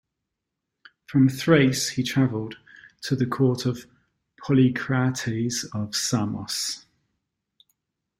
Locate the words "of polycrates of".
3.67-5.95